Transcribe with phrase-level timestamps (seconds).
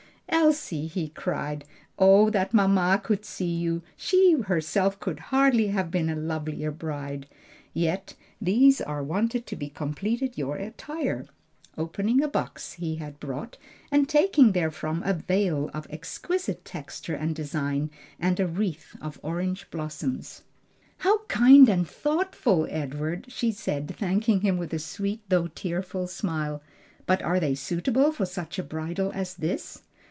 [0.33, 1.65] "Elsie!" he cried.
[1.99, 3.83] "Oh that mamma could see you!
[3.97, 7.27] she herself could hardly have been a lovelier bride!
[7.73, 11.27] yet these are wanted to complete your attire,"
[11.77, 13.57] opening a box he had brought,
[13.91, 19.69] and taking therefrom a veil of exquisite texture and design and a wreath of orange
[19.69, 20.43] blossoms.
[20.99, 26.63] "How kind and thoughtful, Edward!" she said, thanking him with a sweet though tearful smile;
[27.05, 29.83] "but are they suitable for such a bridal as this?"